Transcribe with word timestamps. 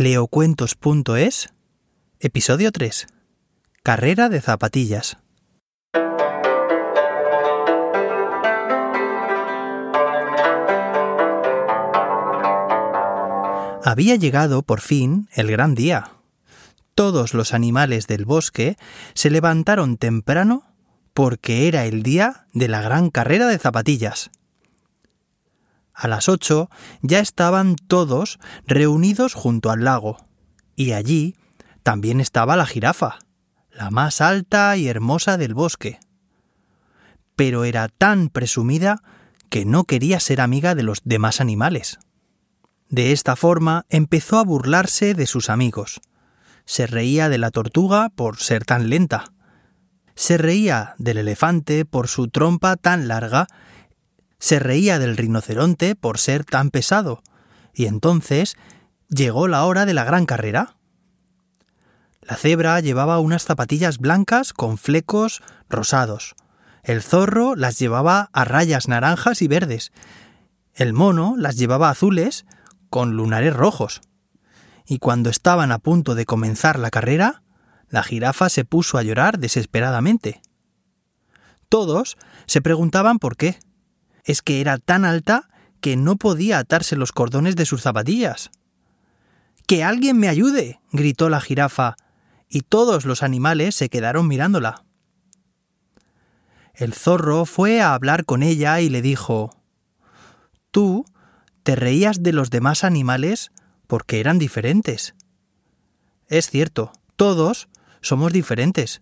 leocuentos.es, 0.00 1.50
episodio 2.20 2.72
3. 2.72 3.06
Carrera 3.82 4.30
de 4.30 4.40
zapatillas. 4.40 5.18
Había 13.84 14.16
llegado 14.16 14.62
por 14.62 14.80
fin 14.80 15.28
el 15.34 15.50
gran 15.50 15.74
día. 15.74 16.12
Todos 16.94 17.34
los 17.34 17.52
animales 17.52 18.06
del 18.06 18.24
bosque 18.24 18.78
se 19.12 19.28
levantaron 19.28 19.98
temprano 19.98 20.64
porque 21.12 21.68
era 21.68 21.84
el 21.84 22.02
día 22.02 22.46
de 22.54 22.68
la 22.68 22.80
gran 22.80 23.10
carrera 23.10 23.48
de 23.48 23.58
zapatillas. 23.58 24.30
A 26.00 26.08
las 26.08 26.30
ocho 26.30 26.70
ya 27.02 27.18
estaban 27.20 27.76
todos 27.76 28.38
reunidos 28.66 29.34
junto 29.34 29.70
al 29.70 29.84
lago, 29.84 30.16
y 30.74 30.92
allí 30.92 31.36
también 31.82 32.22
estaba 32.22 32.56
la 32.56 32.64
jirafa, 32.64 33.18
la 33.70 33.90
más 33.90 34.22
alta 34.22 34.78
y 34.78 34.88
hermosa 34.88 35.36
del 35.36 35.52
bosque. 35.52 36.00
Pero 37.36 37.64
era 37.64 37.88
tan 37.88 38.30
presumida 38.30 39.02
que 39.50 39.66
no 39.66 39.84
quería 39.84 40.20
ser 40.20 40.40
amiga 40.40 40.74
de 40.74 40.84
los 40.84 41.02
demás 41.04 41.42
animales. 41.42 41.98
De 42.88 43.12
esta 43.12 43.36
forma 43.36 43.84
empezó 43.90 44.38
a 44.38 44.44
burlarse 44.44 45.12
de 45.12 45.26
sus 45.26 45.50
amigos. 45.50 46.00
Se 46.64 46.86
reía 46.86 47.28
de 47.28 47.36
la 47.36 47.50
tortuga 47.50 48.08
por 48.08 48.38
ser 48.38 48.64
tan 48.64 48.88
lenta. 48.88 49.34
Se 50.14 50.38
reía 50.38 50.94
del 50.96 51.18
elefante 51.18 51.84
por 51.84 52.08
su 52.08 52.28
trompa 52.28 52.76
tan 52.76 53.06
larga 53.06 53.48
se 54.40 54.58
reía 54.58 54.98
del 54.98 55.16
rinoceronte 55.16 55.94
por 55.94 56.18
ser 56.18 56.44
tan 56.44 56.70
pesado, 56.70 57.22
y 57.72 57.86
entonces 57.86 58.56
llegó 59.08 59.46
la 59.46 59.64
hora 59.64 59.86
de 59.86 59.94
la 59.94 60.04
gran 60.04 60.26
carrera. 60.26 60.76
La 62.22 62.36
cebra 62.36 62.80
llevaba 62.80 63.20
unas 63.20 63.44
zapatillas 63.44 63.98
blancas 63.98 64.52
con 64.52 64.78
flecos 64.78 65.42
rosados. 65.68 66.34
El 66.82 67.02
zorro 67.02 67.54
las 67.54 67.78
llevaba 67.78 68.30
a 68.32 68.44
rayas 68.44 68.88
naranjas 68.88 69.42
y 69.42 69.48
verdes. 69.48 69.92
El 70.74 70.94
mono 70.94 71.34
las 71.36 71.56
llevaba 71.56 71.90
azules 71.90 72.46
con 72.88 73.16
lunares 73.16 73.54
rojos. 73.54 74.00
Y 74.86 74.98
cuando 74.98 75.28
estaban 75.28 75.70
a 75.70 75.78
punto 75.78 76.14
de 76.14 76.24
comenzar 76.24 76.78
la 76.78 76.90
carrera, 76.90 77.42
la 77.88 78.02
jirafa 78.02 78.48
se 78.48 78.64
puso 78.64 78.96
a 78.96 79.02
llorar 79.02 79.38
desesperadamente. 79.38 80.40
Todos 81.68 82.16
se 82.46 82.62
preguntaban 82.62 83.18
por 83.18 83.36
qué 83.36 83.58
es 84.24 84.42
que 84.42 84.60
era 84.60 84.78
tan 84.78 85.04
alta 85.04 85.48
que 85.80 85.96
no 85.96 86.16
podía 86.16 86.58
atarse 86.58 86.96
los 86.96 87.12
cordones 87.12 87.56
de 87.56 87.66
sus 87.66 87.82
zapatillas. 87.82 88.50
¡Que 89.66 89.84
alguien 89.84 90.18
me 90.18 90.28
ayude! 90.28 90.80
gritó 90.92 91.28
la 91.28 91.40
jirafa, 91.40 91.96
y 92.48 92.62
todos 92.62 93.04
los 93.04 93.22
animales 93.22 93.74
se 93.74 93.88
quedaron 93.88 94.26
mirándola. 94.26 94.84
El 96.74 96.94
zorro 96.94 97.44
fue 97.44 97.80
a 97.80 97.94
hablar 97.94 98.24
con 98.24 98.42
ella 98.42 98.80
y 98.80 98.88
le 98.88 99.02
dijo 99.02 99.56
Tú 100.70 101.04
te 101.62 101.76
reías 101.76 102.22
de 102.22 102.32
los 102.32 102.50
demás 102.50 102.84
animales 102.84 103.52
porque 103.86 104.20
eran 104.20 104.38
diferentes. 104.38 105.14
Es 106.26 106.48
cierto, 106.48 106.92
todos 107.16 107.68
somos 108.00 108.32
diferentes, 108.32 109.00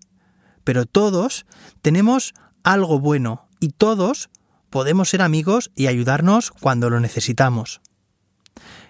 pero 0.64 0.86
todos 0.86 1.46
tenemos 1.82 2.34
algo 2.64 2.98
bueno 3.00 3.48
y 3.60 3.68
todos 3.68 4.28
podemos 4.70 5.10
ser 5.10 5.22
amigos 5.22 5.70
y 5.74 5.86
ayudarnos 5.86 6.50
cuando 6.50 6.90
lo 6.90 7.00
necesitamos. 7.00 7.80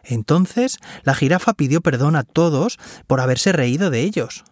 Entonces 0.05 0.79
la 1.03 1.15
jirafa 1.15 1.55
pidió 1.55 1.81
perdón 1.81 2.17
a 2.17 2.25
todos 2.25 2.79
por 3.07 3.21
haberse 3.21 3.53
reído 3.53 3.91
de 3.91 4.01
ellos. 4.01 4.45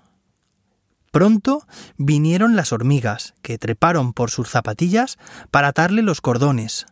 Pronto 1.12 1.66
vinieron 1.96 2.56
las 2.56 2.72
hormigas, 2.72 3.34
que 3.40 3.56
treparon 3.56 4.12
por 4.12 4.30
sus 4.30 4.50
zapatillas 4.50 5.16
para 5.50 5.68
atarle 5.68 6.02
los 6.02 6.20
cordones. 6.20 6.86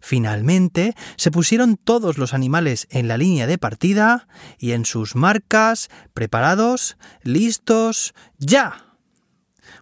Finalmente 0.00 0.94
se 1.16 1.30
pusieron 1.30 1.76
todos 1.76 2.18
los 2.18 2.32
animales 2.34 2.88
en 2.90 3.06
la 3.06 3.18
línea 3.18 3.46
de 3.46 3.58
partida 3.58 4.26
y 4.58 4.72
en 4.72 4.84
sus 4.84 5.14
marcas, 5.14 5.90
preparados, 6.14 6.96
listos, 7.22 8.14
ya. 8.38 8.96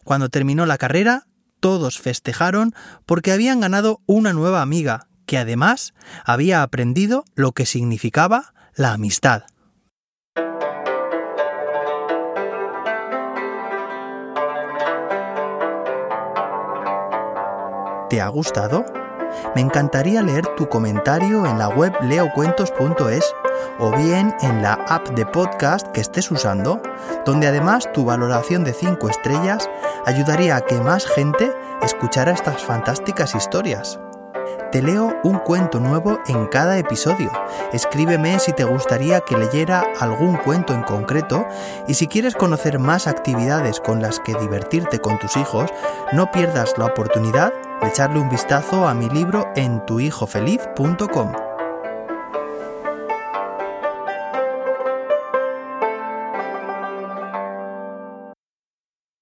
Cuando 0.04 0.28
terminó 0.28 0.66
la 0.66 0.76
carrera, 0.76 1.27
todos 1.60 1.98
festejaron 1.98 2.74
porque 3.06 3.32
habían 3.32 3.60
ganado 3.60 4.00
una 4.06 4.32
nueva 4.32 4.62
amiga, 4.62 5.08
que 5.26 5.38
además 5.38 5.94
había 6.24 6.62
aprendido 6.62 7.24
lo 7.34 7.52
que 7.52 7.66
significaba 7.66 8.54
la 8.74 8.92
amistad. 8.92 9.44
¿Te 18.08 18.22
ha 18.22 18.28
gustado? 18.28 18.86
Me 19.54 19.60
encantaría 19.60 20.22
leer 20.22 20.46
tu 20.56 20.68
comentario 20.68 21.44
en 21.46 21.58
la 21.58 21.68
web 21.68 21.92
leocuentos.es 22.02 23.34
o 23.78 23.90
bien 23.90 24.34
en 24.40 24.62
la 24.62 24.74
app 24.88 25.08
de 25.10 25.26
podcast 25.26 25.88
que 25.88 26.00
estés 26.00 26.30
usando, 26.30 26.80
donde 27.24 27.46
además 27.46 27.90
tu 27.92 28.04
valoración 28.04 28.64
de 28.64 28.72
5 28.72 29.08
estrellas 29.08 29.68
ayudaría 30.06 30.56
a 30.56 30.60
que 30.62 30.80
más 30.80 31.06
gente 31.06 31.52
escuchara 31.82 32.32
estas 32.32 32.62
fantásticas 32.62 33.34
historias. 33.34 33.98
Te 34.72 34.82
leo 34.82 35.16
un 35.22 35.38
cuento 35.38 35.80
nuevo 35.80 36.18
en 36.26 36.46
cada 36.46 36.76
episodio. 36.76 37.30
Escríbeme 37.72 38.38
si 38.38 38.52
te 38.52 38.64
gustaría 38.64 39.20
que 39.20 39.36
leyera 39.36 39.82
algún 39.98 40.36
cuento 40.36 40.74
en 40.74 40.82
concreto 40.82 41.46
y 41.86 41.94
si 41.94 42.06
quieres 42.06 42.34
conocer 42.34 42.78
más 42.78 43.06
actividades 43.06 43.80
con 43.80 44.02
las 44.02 44.20
que 44.20 44.34
divertirte 44.34 44.98
con 44.98 45.18
tus 45.18 45.38
hijos, 45.38 45.70
no 46.12 46.30
pierdas 46.30 46.74
la 46.76 46.84
oportunidad 46.84 47.52
de 47.80 47.88
echarle 47.88 48.20
un 48.20 48.28
vistazo 48.28 48.86
a 48.86 48.92
mi 48.92 49.08
libro 49.08 49.50
en 49.56 49.84
tuhijofeliz.com. 49.86 51.47